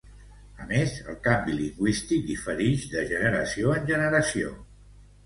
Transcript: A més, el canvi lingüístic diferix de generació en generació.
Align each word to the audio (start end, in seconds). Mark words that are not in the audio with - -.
A 0.61 0.63
més, 0.69 0.93
el 1.11 1.19
canvi 1.27 1.53
lingüístic 1.57 2.23
diferix 2.29 2.87
de 2.95 3.05
generació 3.13 3.75
en 3.77 3.87
generació. 3.93 4.57